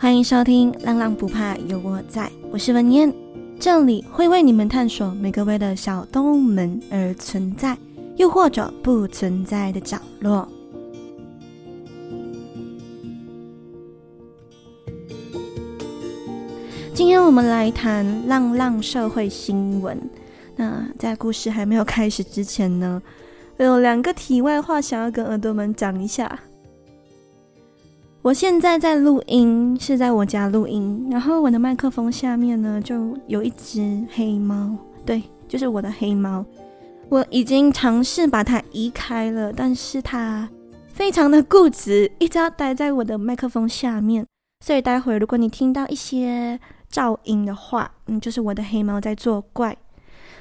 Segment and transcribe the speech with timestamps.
[0.00, 2.22] 欢迎收听《浪浪不怕有我在》，
[2.52, 3.12] 我是文燕，
[3.58, 7.76] 这里会为你们探索每个为了小动物们而存在，
[8.16, 10.48] 又或者不存在的角落。
[16.94, 20.00] 今天我们来谈浪浪社会新闻。
[20.54, 23.02] 那在故事还没有开始之前呢，
[23.56, 26.38] 有两个题外话想要跟耳朵们讲一下。
[28.20, 34.76] 我现在在录音，是在我家录音，然后我的麦克风下面呢，就有一只黑猫，
[35.06, 36.44] 对，就是我的黑猫。
[37.08, 40.48] 我已经尝试把它移开了，但是它
[40.88, 44.26] 非常的固执，一直要待在我的麦克风下面。
[44.64, 46.58] 所以待会如果你听到一些
[46.92, 49.74] 噪音的话，嗯，就是我的黑猫在作怪，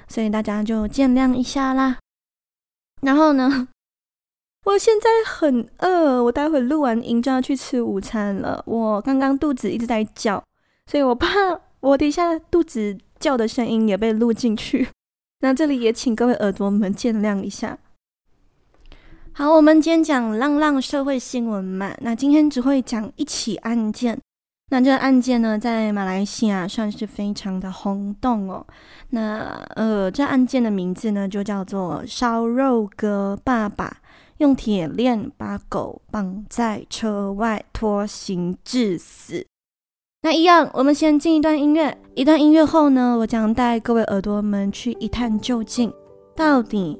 [0.07, 1.97] 所以大家就见谅一下啦。
[3.01, 3.67] 然后呢，
[4.67, 8.61] 我现在很饿，我待会录完音就要去吃午餐了。
[8.65, 10.43] 我刚刚肚子一直在叫，
[10.87, 11.29] 所以我怕
[11.79, 14.89] 我等一下肚子叫的声音也被录进去。
[15.39, 17.77] 那这里也请各位耳朵们见谅一下。
[19.31, 21.95] 好，我们今天讲浪浪社会新闻嘛。
[22.01, 24.19] 那今天只会讲一起案件。
[24.69, 28.67] 那这个案件呢，在马来西亚算是非常的轰动哦。
[29.11, 34.01] 那呃，这案件的名字呢，就叫做烧肉哥爸爸。
[34.37, 39.45] 用铁链把狗绑在车外拖行致死。
[40.21, 41.97] 那一样，我们先进一段音乐。
[42.15, 45.93] 一段音乐后呢，我将带各位耳朵们去一探究竟，
[46.35, 46.99] 到底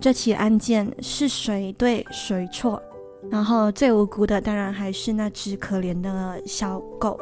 [0.00, 2.82] 这起案件是谁对谁错？
[3.30, 7.18] 然后最无辜的当然还是那只可怜的小狗。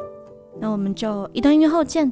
[0.59, 2.11] 那我们就一段音乐后见。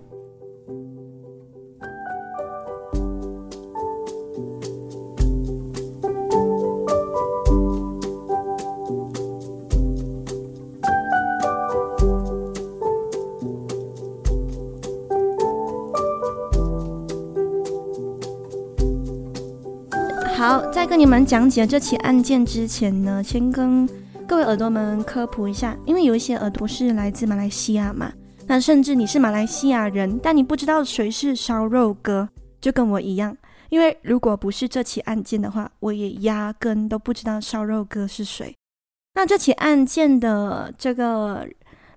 [20.87, 23.87] 跟你们讲解这起案件之前呢，先跟
[24.25, 28.11] 各位耳朵们科普一下，因为有一些耳朵是来自马来西亚嘛，
[28.47, 32.29] 那甚至你是马来西亚人，但你不知道谁是烧肉哥，
[32.61, 33.35] 就跟我一样，
[33.67, 38.55] 因为如果不是这起案件的话，我也压根都不知道烧肉哥是谁。
[39.13, 41.45] 那这起案件的这个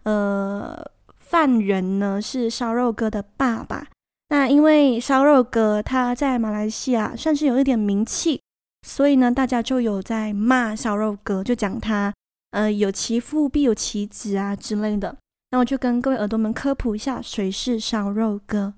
[0.02, 0.84] 呃
[1.14, 3.86] 犯人呢，是烧肉哥的爸爸。
[4.30, 8.40] 那因为烧肉哥他在马来西亚算是有一点名气，
[8.86, 12.12] 所以呢，大家就有在骂烧肉哥，就讲他
[12.52, 15.16] 呃有其父必有其子啊之类的。
[15.50, 18.74] 那我就跟各位耳朵们科普一下，谁是烧肉哥？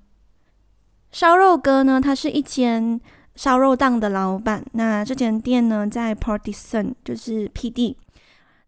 [1.10, 2.98] 烧肉哥呢，他是一间
[3.34, 4.64] 烧肉档的老板。
[4.72, 7.96] 那这间店呢，在 Partisan，就是 PD。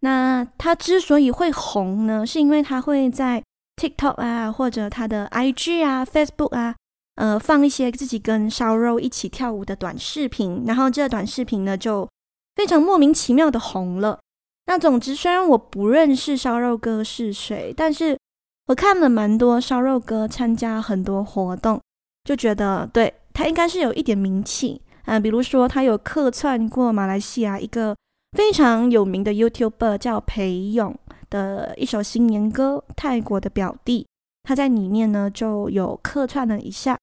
[0.00, 3.42] 那他之所以会红呢，是因为他会在
[3.76, 6.74] TikTok 啊，或者他的 IG 啊、Facebook 啊，
[7.16, 12.08] 呃，放一些自己跟烧肉一起跳舞的短视频，然后这个短视频呢就
[12.56, 14.18] 非常莫名其妙的红了。
[14.66, 18.18] 那总之，虽然我不认识烧肉哥是谁，但是
[18.66, 21.80] 我看了蛮多烧肉哥参加很多活动，
[22.24, 27.94] 就觉得对他应该是有一点名气啊，比如说他有客串过马来西亚一个
[28.36, 30.96] 非常有名的 YouTuber 叫裴勇。
[31.30, 34.06] 的一首新年歌，泰国的表弟，
[34.44, 36.96] 他在里面呢就有客串了一下。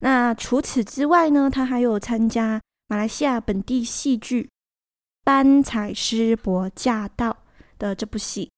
[0.00, 4.44] 那除此之外呢，他还有参加马来西亚本地戏剧
[5.24, 7.30] 《班采师伯驾到》
[7.78, 8.50] 的这部戏。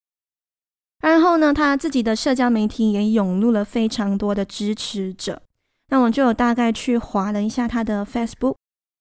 [1.01, 5.43] 然后呢，他自己的社交媒体也涌入了非常多的支持者。
[5.89, 8.55] 那我就有大概去滑了一下他的 Facebook，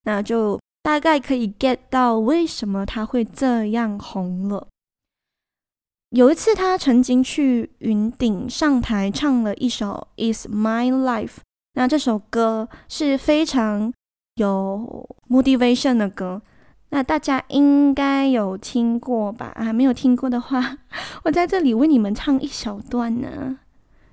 [0.04, 4.68] 那就大概可以 get 到为什么他会这样红了。
[6.10, 11.28] 有一次，他曾经去云顶上台唱了一首《Is My Life》，
[11.74, 13.92] 那这首歌是非常
[14.36, 16.42] 有 motivation 的歌，
[16.90, 19.54] 那大家应该有听过吧？
[19.56, 20.78] 啊，没有听过的话，
[21.24, 23.60] 我在这里为你们唱一小段呢。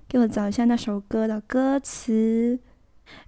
[0.08, 2.58] 给我找一下那首歌的歌词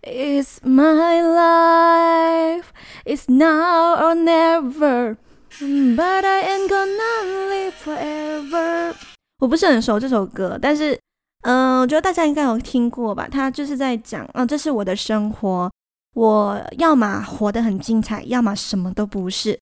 [0.03, 2.65] ：It's my life,
[3.05, 5.17] it's now or never。
[5.59, 8.95] But I ain't gonna live forever。
[9.41, 10.99] 我不是很熟这首歌，但是，
[11.43, 13.27] 嗯、我觉得大家应该有听过吧？
[13.31, 15.71] 他就是在讲，嗯、这是我的生活，
[16.15, 19.59] 我要么活得很精彩，要么什么都不是。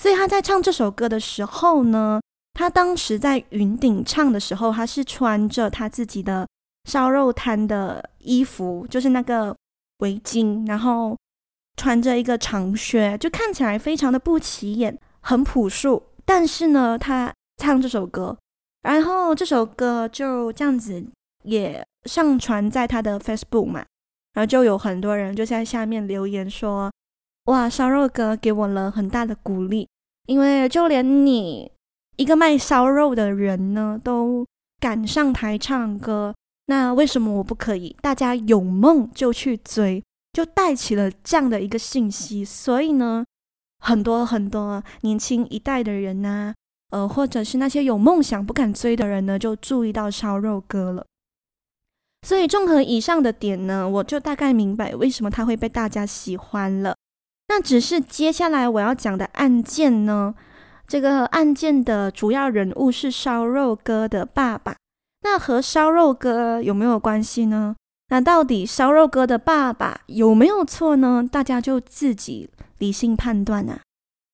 [0.00, 2.20] 所以他在唱这首歌的时候呢，
[2.54, 6.46] 他当时在云顶唱的时候，他是穿着他自己的
[6.88, 9.56] 烧肉摊的衣服，就是那个
[9.98, 11.16] 围巾，然后
[11.76, 14.98] 穿着一个长靴，就看起来非常的不起眼。
[15.24, 18.36] 很朴素，但是呢，他唱这首歌
[18.82, 21.06] 然后这首歌就这样子
[21.42, 23.84] 也上传在他的 Facebook 嘛，
[24.34, 26.90] 然后就有很多人就在下面留言说
[27.46, 29.88] ：“哇，烧肉哥给我了很大的鼓励，
[30.26, 31.70] 因为就连你
[32.16, 34.46] 一个卖烧肉的人呢，都
[34.80, 36.34] 敢上台唱歌，
[36.66, 37.96] 那为什么我不可以？
[38.00, 40.02] 大家有梦就去追，
[40.32, 43.24] 就带起了这样的一个信息，所以呢，
[43.78, 46.54] 很多很多年轻一代的人呐。”
[46.92, 51.06] 呃，或者是那些有梦想不敢追的人呢，就注意到烧肉哥了。
[52.26, 56.94] 所以综合以上的点呢，我就大概明白为什么他会被大家喜欢了。
[57.48, 60.34] 那只是接下来我要讲的案件呢，
[60.86, 64.76] 这个案件的主要人物是烧肉哥的爸爸。
[65.22, 67.76] 那和烧肉哥有没有关系呢？
[68.08, 71.26] 那到底烧肉哥的爸爸有没有错呢？
[71.30, 73.80] 大家就自己理性判断啊。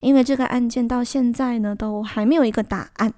[0.01, 3.13] 因为这个案件到现在呢，都还没有一个答案。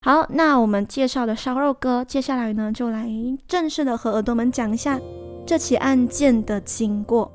[0.00, 3.10] 好，那我们介绍的烧肉哥，接下来呢，就来
[3.48, 4.98] 正式的和耳朵们讲一下
[5.44, 7.32] 这起案件的经过。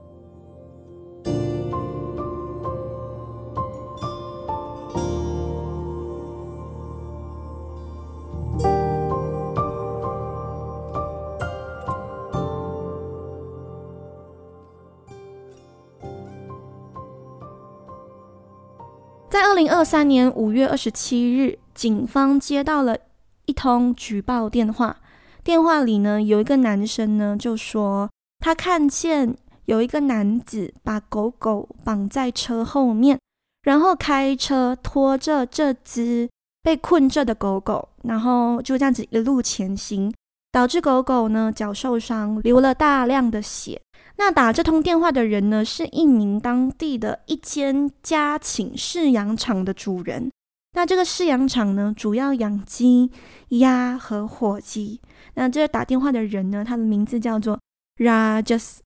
[19.30, 22.98] 在二零二三年五月二十七日，警方接到了
[23.46, 24.98] 一通举报电话。
[25.44, 28.10] 电话里呢，有一个男生呢，就说
[28.40, 29.36] 他看见
[29.66, 33.20] 有一个男子把狗狗绑在车后面，
[33.64, 36.30] 然后开车拖着这只
[36.62, 40.14] 被困着的狗狗，然后就这样子一路前行，
[40.52, 43.82] 导致狗狗呢脚受伤，流了大量的血。
[44.16, 50.32] 那打这通电话的人呢，是一名当地的一间家禽饲养场的主人。
[50.74, 53.12] 那这个饲养场呢，主要养鸡、
[53.50, 55.00] 鸭和火鸡。
[55.36, 57.60] 那这个打电话的人呢，他的名字叫做
[57.98, 58.78] Rajas，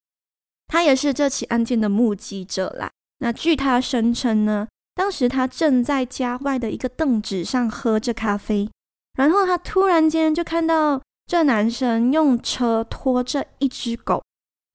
[0.68, 2.92] 他也是这起案件的目击者啦。
[3.20, 8.70] 那据他声称呢，当时他正在家外的一个凳子上喝着咖啡，
[9.18, 14.22] 然后他突然间就看到这男生用车拖着一只狗。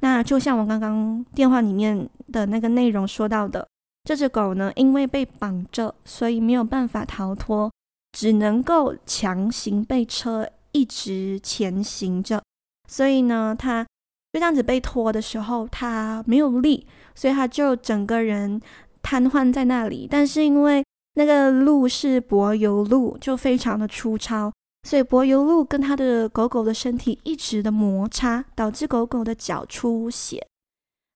[0.00, 3.68] 那就像我刚刚电话里面的那个内容说到的，
[4.04, 7.70] 这只狗呢，因为被绑着，所以没有办法逃脱，
[8.12, 12.42] 只能够强行被车一直前行着。
[12.88, 13.84] 所以呢，它
[14.32, 18.60] 就这样子被拖的时候，它没有力，所以它就整个人
[19.02, 20.08] 瘫痪在那里。
[20.10, 20.84] 但是因为
[21.14, 24.52] 那个路是柏油路，就非常的粗糙。
[24.88, 30.44] 所以柏油路跟它的狗狗的身体一直的摩擦，导致狗狗的脚出血。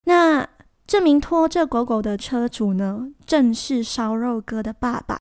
[0.04, 0.48] 那
[0.86, 5.18] 这名拖着狗狗的车主呢，正是烧肉哥的爸爸。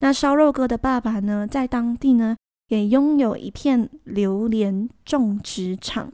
[0.00, 2.36] 那烧肉哥的爸爸呢，在当地呢，
[2.68, 6.12] 也拥有一片榴莲种植场。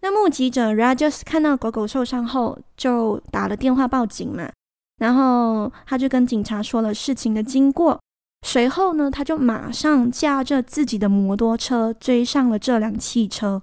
[0.00, 4.50] 那目击者 Rajas 看到狗狗受伤后，就打了电话报警嘛，
[4.98, 8.00] 然后他就跟警察说了事情的经过。
[8.46, 13.60] 随后呢，他就马上驾着自己的摩托车追上了这辆汽车。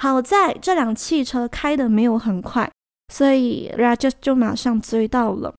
[0.00, 2.70] 好在这辆汽车开的没有很快，
[3.12, 5.54] 所以 Rajas 就马上追到了。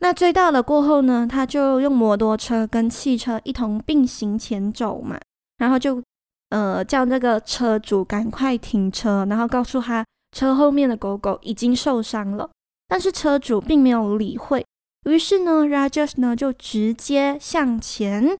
[0.00, 5.18] 那追到了过后呢，他就用摩托车跟汽车一同并行前走嘛，
[5.56, 6.02] 然后就
[6.50, 10.04] 呃叫那个车主赶快停车，然后告诉他
[10.36, 12.50] 车后面的狗狗已经受伤了，
[12.86, 14.62] 但是车主并没有理会。
[15.06, 18.36] 于是呢，Rajas 呢就直接向前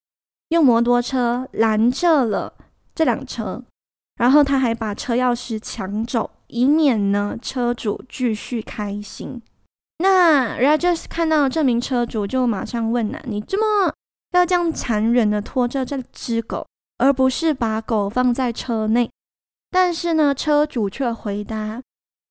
[0.51, 2.53] 用摩托车拦着了
[2.95, 3.63] 这辆车，
[4.21, 9.41] 然后他还把车钥匙抢走，以免呢车主继续开行。
[9.99, 13.91] 那 Rajas 看到这名车主，就马上问了、：“你这么
[14.33, 16.67] 要这样残忍的拖着这只狗，
[16.99, 19.11] 而不是把狗放在车内？”
[19.73, 21.83] 但是呢，车主却回答：“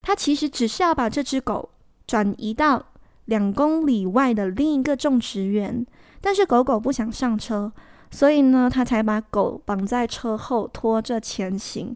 [0.05, 1.72] 他其实只是要把这只狗
[2.05, 2.86] 转移到。”
[3.25, 5.86] 两公里外的另一个种植园，
[6.19, 7.72] 但是狗狗不想上车，
[8.11, 11.95] 所以呢，他才把狗绑在车后拖着前行。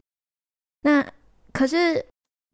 [0.83, 1.05] 那
[1.51, 2.05] 可是，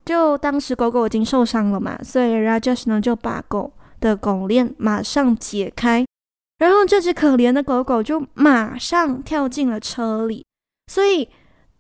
[0.06, 6.06] 就当时狗狗已经受伤了嘛，所以 Rajesh 呢就把狗的狗链马上解开，
[6.58, 10.46] 然后这只可怜的狗狗就马上跳进了车里。
[10.88, 11.30] 所以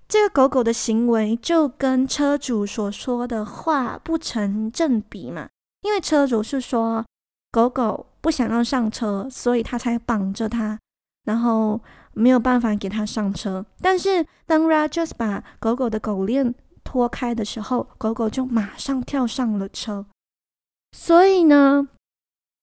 [0.08, 5.48] 这个狗狗的行为就跟车主所说的话不成正比嘛。
[5.82, 7.06] 因为车主是说
[7.52, 10.78] 狗狗不想要上车，所以他才绑着它，
[11.26, 11.80] 然后
[12.14, 13.66] 没有办法给它上车。
[13.82, 20.06] 但是当 Rajas 把狗狗的狗链脱开的时候，狗狗就马上跳上了车。
[20.92, 21.88] 所以呢，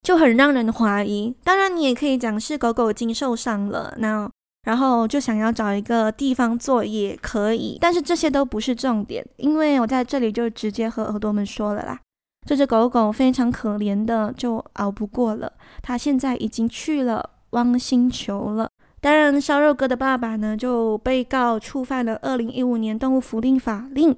[0.02, 1.34] 就很让人怀疑。
[1.44, 4.28] 当然，你也可以讲是狗狗已经受伤了，那
[4.64, 7.78] 然后就想要找一个地方坐也可以。
[7.80, 12.00] 但是这些都不是重点，因为我在这里就直接和耳朵们说了啦。
[12.44, 15.52] 这只狗狗非常可怜的，就熬不过了。
[15.82, 18.68] 它现在已经去了汪星球了。
[19.00, 24.16] 当然，烧肉哥的爸爸呢就被告触犯了二零一五年动物福利法令。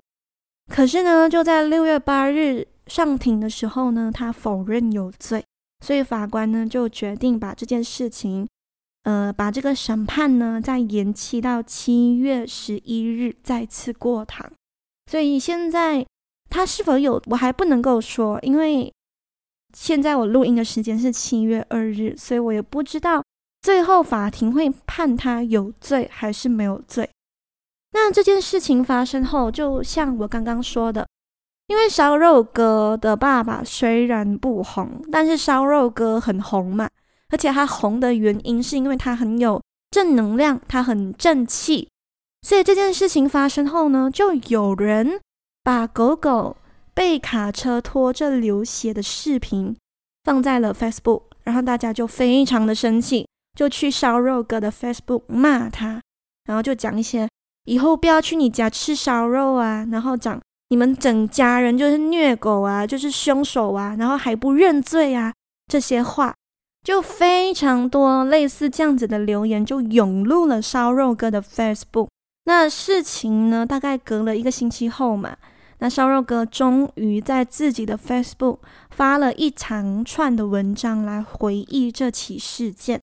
[0.73, 5.45] 可是呢，就在六月八日上庭的时候呢，他否认有罪，
[5.85, 8.47] 所以法官呢就决定把这件事情，
[9.03, 14.51] 呃，把这个审判呢再延期到七月十一日再次过堂。
[15.11, 16.07] 所以现在
[16.51, 18.93] 他是否有，我还不能够说，因为
[19.77, 23.23] 现在我录音的时间是七月二日，所以我也不知道
[23.61, 27.09] 最后法庭会判他有罪还是没有罪。
[27.93, 31.07] 那这件事情发生后，就像我刚刚说的，
[31.67, 36.89] 因为烧肉哥的爸爸虽然不红，但是烧肉哥很红嘛，
[37.31, 39.61] 而且他红的原因是因为他很有
[39.91, 41.89] 正能量，他很正气。
[42.43, 45.21] 所以这件事情发生后呢，就有人
[45.65, 46.57] 把狗狗
[46.99, 49.77] 被卡车拖着流血的视频
[50.25, 53.25] 放在了 Facebook，然后大家就非常的生气，
[53.57, 56.03] 就去烧肉哥的 Facebook 骂他，
[56.47, 57.29] 然后就讲一些。
[57.67, 59.87] 以后不要去你家吃烧肉啊！
[59.93, 60.41] 然后讲
[60.71, 65.33] 你们整家人就是虐狗啊，就是凶手啊，然后还不认罪啊，
[65.71, 66.35] 这些话
[66.85, 72.09] 就非常多，类似这样子的留言就涌入了烧肉哥的 Facebook。
[72.47, 75.37] 那事情呢，大概隔了一个星期后嘛，
[75.81, 78.59] 那烧肉哥终于在自己的 Facebook
[78.91, 83.01] 发了一长串的文章来回忆这起事件。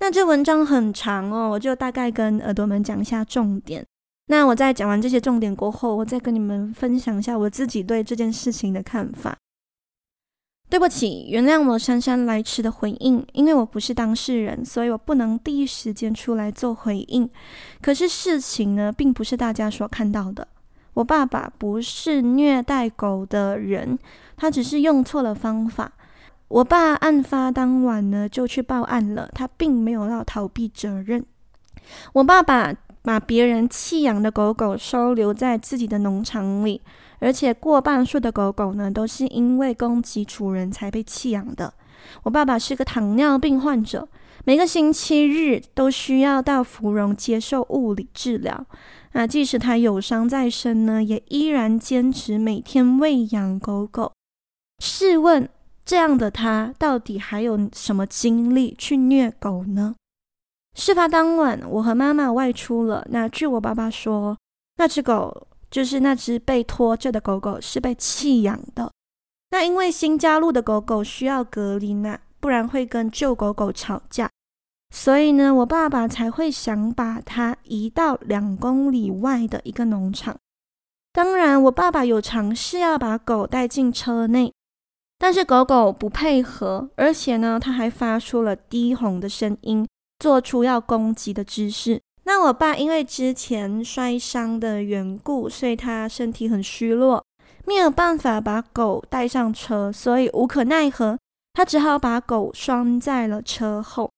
[0.00, 3.84] 那这文章很长哦，我就大概跟耳朵们讲一下重点。
[4.26, 9.36] 那我在讲完这些重点过后，我再跟你们分享一下我自己对这件事情的看法。
[10.70, 17.28] 对不起，原谅我姗姗来迟的回应，因为我不是当事人，所以我不能第一时间出来做回应。
[17.80, 20.46] 可是事情呢，并不是大家所看到的。
[20.98, 23.96] 我爸爸不是虐待狗的人，
[24.36, 25.92] 他只是用错了方法。
[26.48, 31.24] 我爸案发当晚呢，就去报案了，他并没有要逃避责任。
[32.14, 32.74] 我爸爸。
[33.00, 36.82] 把别人弃养的狗狗收留在自己的农场里，
[37.20, 41.72] 而且过半数的狗狗呢，都是因为攻击主人才被弃养的。
[42.24, 44.06] 我爸爸是个糖尿病患者，
[44.44, 48.66] 每个星期日都需要到芙蓉接受物理治疗。
[49.12, 54.12] 那即使他有伤在身呢，也依然坚持每天喂养狗狗。
[54.80, 55.48] 试问，
[55.84, 59.94] 这样的他到底还有什么精力去虐狗呢？
[60.74, 63.04] 事发当晚，我和妈妈外出了。
[63.10, 64.36] 那据我爸爸说，
[64.76, 68.92] 那只狗就是那只被拖着的狗狗，是被弃养的。
[69.50, 74.30] 那因为新加入的狗狗需要隔离呢，不然会跟旧狗狗吵架，
[74.90, 80.36] 所以呢，我爸爸才会想把它移到两公里外的一个农场。
[81.12, 84.52] 当然，我爸爸有尝试要把狗带进车内，
[85.18, 89.86] 但是狗狗不配合，而且呢，它还发出了低吼的声音。
[90.18, 92.00] 做出要攻击的姿势。
[92.24, 97.24] 那我爸因为之前摔伤的缘故，所以他身体很虚弱，
[97.64, 101.16] 没有办法把狗带上车，所以无可奈何，
[101.52, 104.10] 他只好把狗拴在了车后。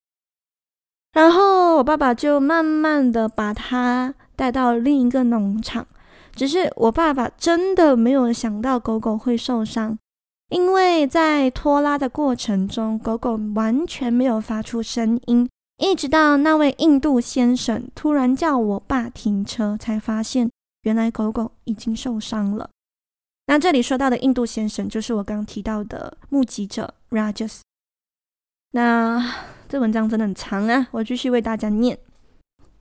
[1.12, 5.86] 然后我爸爸就慢慢的把它带到另一个农场。
[6.32, 9.98] 只是我爸爸真的没有想到狗狗会受伤，
[10.50, 15.48] 因为在拖拉的过程中，狗狗完全没有发出声音。
[15.78, 20.50] 一直到那位印度先生突然叫我爸停车，才发现
[20.82, 22.70] 原来狗狗已经受伤了。
[23.46, 27.60] 那这里说到的印度先生，就是我刚刚提到的目击者 Rajas。
[28.72, 29.34] 那
[29.68, 31.98] 这文章真的很长啊，我继续为大家念。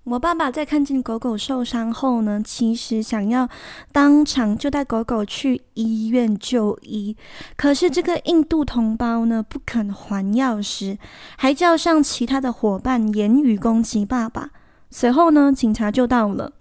[0.03, 3.49] 我爸爸在看见狗狗受伤后呢，其实想要
[3.91, 7.15] 当场就带狗狗去医院就医，
[7.55, 10.97] 可是这个印度同胞呢不肯还钥匙，
[11.37, 14.51] 还叫上其他的伙伴言语攻击爸爸。
[14.91, 16.51] 随后呢，警察就到了，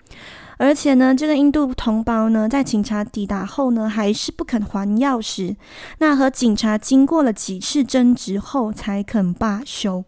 [0.59, 5.57] 而且呢，这个印度同胞呢在警察抵达后呢，还是不肯还钥匙。
[5.99, 10.05] 那和警察经过了几次争执后，才肯罢休。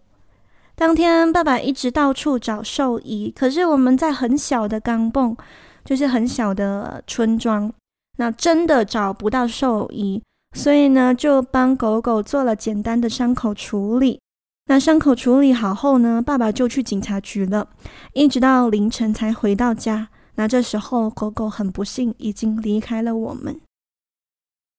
[0.75, 5.37] 当天，爸爸一直到处找兽医，可是我们在很小的钢蹦，
[5.85, 7.73] 就是很小的村庄，
[8.17, 10.23] 那真的找不到兽医，
[10.57, 14.19] 所以呢，就帮狗狗做了简单的伤口处理。
[14.67, 17.69] 那伤口处理好后呢，爸爸就去警察局了，
[18.15, 20.09] 一直到凌晨才回到家。
[20.37, 23.61] 那这时候，狗狗很不幸已经离开了我们。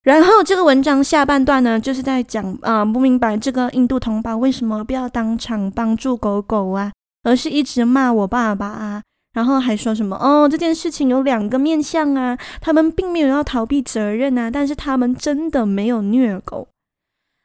[0.04, 6.92] 然后这个文章下半段呢，就是在讲啊、不明白这个印度同胞为什么不要当场帮助狗狗啊，
[7.24, 9.04] 而是一直骂我爸爸啊，
[9.34, 16.68] 然后还说什么哦，这件事情有两个面向啊，他们并没有要逃避责任啊，但是他们真的没有虐狗。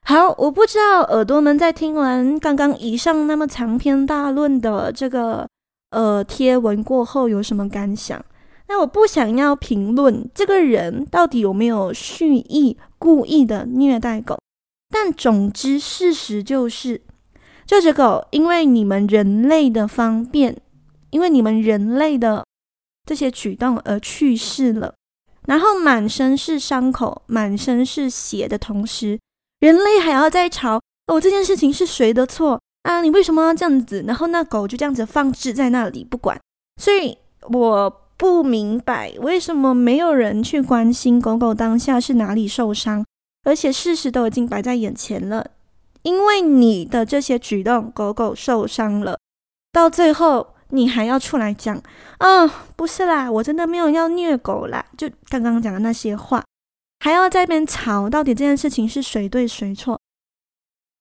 [0.06, 5.46] 好，我不知道耳朵们在听完刚刚以上那么长篇大论的这个
[5.96, 8.22] 呃贴文过后有什么感想。
[8.68, 14.38] 那我不想要评论这个人到底有没有蓄意、故意的虐待狗，
[14.90, 17.00] 但总之事实就是，
[17.64, 20.60] 这只狗因为你们人类的方便，
[21.08, 22.44] 因为你们人类的
[23.06, 24.92] 这些举动而去世了，
[25.46, 29.18] 然后满身是伤口、满身是血的同时，
[29.60, 32.60] 人类还要在吵哦，这件事情是谁的错？
[32.86, 33.02] 啊？
[33.02, 34.02] 你为什么要这样子？
[34.06, 36.40] 然后那狗就这样子放置在那里不管，
[36.80, 37.18] 所以
[37.50, 38.02] 我。
[38.18, 43.04] 不明白为什么没有人去关心狗狗当下是哪里受伤，
[43.44, 45.46] 而且事实都已经摆在眼前了。
[46.00, 49.18] 因为你的这些举动，狗狗受伤了，
[49.70, 51.78] 到最后你还要出来讲
[52.16, 56.42] 啊、不是啦，我真的没有要虐狗啦，就刚刚讲的那些话，
[57.00, 60.00] 还要在那边吵，到底这件事情是谁对谁错？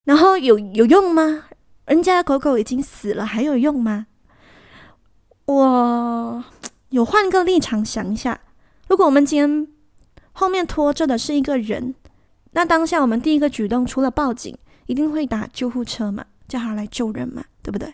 [0.03, 1.45] 然后有有用吗？
[1.85, 4.07] 人家狗狗已经死了，还有用吗？
[5.45, 6.43] 我。
[6.89, 8.39] 有换个立场想一下，
[8.87, 9.67] 如果我们今天
[10.31, 11.93] 后面拖着的是一个人，
[12.51, 17.93] 那当下我们第一个举动除了报警，一定会打救护车嘛，叫他来救人嘛，对不对？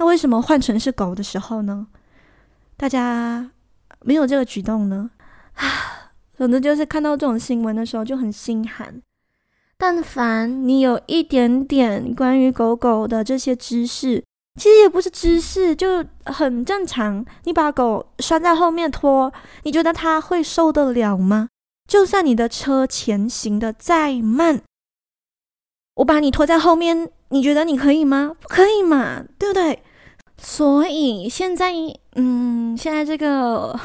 [0.00, 1.86] 那为什么换成是狗的时候呢？
[2.76, 3.48] 大家
[4.00, 5.10] 没有这个举动呢？
[5.54, 9.02] 啊，总之就是看到这种新闻的时候就很心寒。
[9.78, 14.24] 但凡你有一点点关于狗狗的这些知识，
[14.58, 17.24] 其实也不是知识，就很正常。
[17.44, 19.32] 你把狗拴在后面拖，
[19.64, 21.48] 你觉得它会受得了吗？
[21.88, 24.62] 就算你的车前行的再慢，
[25.96, 28.32] 我把你拖在后面，你觉得你可以吗？
[28.40, 29.82] 不可以嘛，对不对？
[30.38, 31.72] 所以现在，
[32.14, 33.78] 嗯，现在这个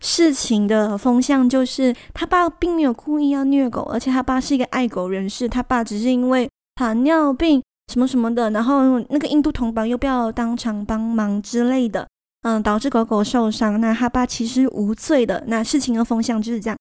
[0.00, 7.62] 事情的风向就是，他爸并没有故意要虐狗，而且他爸是一个爱狗人士，他爸只是因为糖尿病。
[7.92, 12.04] 什么什么的，然后那个印度同胞又不要当场帮忙之类的，
[12.42, 13.80] 嗯，导致狗狗受伤。
[13.80, 15.44] 那他爸其实无罪的。
[15.46, 16.76] 那事情的风向就是这样。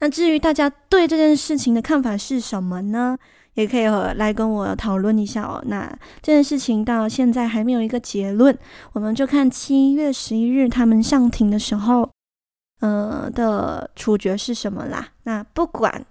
[0.00, 3.16] 那至于大家对这件事情的看法是什么呢？
[3.54, 3.84] 也可以
[4.16, 5.62] 来跟我讨论一下哦。
[5.66, 5.88] 那
[6.20, 8.58] 这件事情到现在还没有一个结论，
[8.94, 12.10] 我们就看七月十一日他们上庭的时候，
[12.80, 15.08] 呃的处决是什么啦。
[15.24, 16.04] 那不管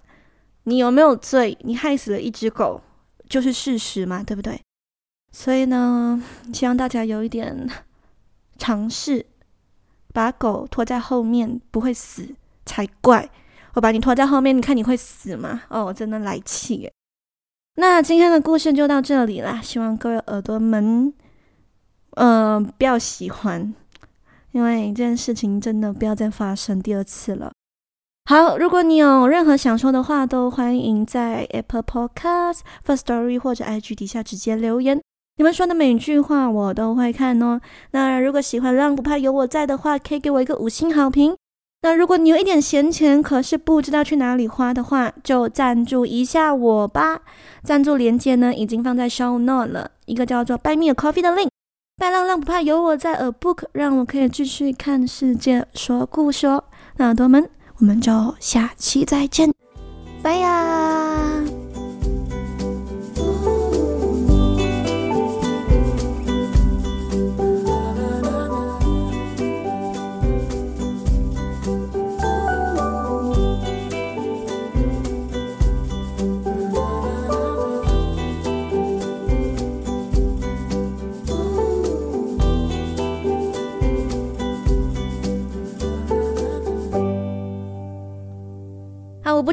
[0.64, 2.80] 你有没有罪，你害死了一只狗。
[3.28, 4.58] 就是事实嘛，对不对？
[5.32, 7.68] 所以呢，希望大家有一点
[8.56, 9.26] 尝试，
[10.14, 13.28] 把狗拖在后面不会死才怪。
[13.74, 15.60] 我把你拖在后面，你看你会死吗？
[15.68, 16.92] 哦，我真的来气耶！
[17.74, 21.12] 那今天的故事就到这里啦，希望各位耳朵们，
[22.12, 23.74] 嗯、呃，不要喜欢，
[24.58, 27.52] 因为这件事情真的不要再发生第二次了。
[28.24, 35.00] 好，如果你有任何想说的话，都欢迎在 Apple Podcast、Firstory 或者 IG 底下直接留言。
[35.36, 37.60] 你们说的每句话我都会看哦。
[37.92, 41.36] 那如果喜欢浪不怕有我在的话，可以给我一个五星好评。
[41.82, 47.20] 那如果你有一点闲钱，可是不知道去哪里花的话，就赞助一下我吧。
[47.62, 51.48] 赞助链接呢已经放在 Show Note 了，一个叫做 Buy Me a Coffee 的 link。
[51.98, 56.64] 拜浪浪不怕有我在，A Book 让我可以继续看世界，说故事哦。
[56.96, 57.50] 那朵们。
[57.80, 59.54] 我们就下期再见，
[60.20, 61.07] 拜呀！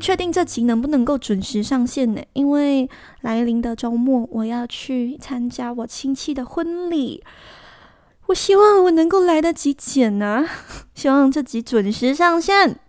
[0.06, 2.22] 确定这集能不能够准时上线呢？
[2.34, 2.88] 因为
[3.22, 7.24] 来临的周末我要去参加我亲戚的婚礼，
[8.28, 10.48] 我希望我能够来得及剪呢、
[10.94, 12.80] 希望这集准时上线。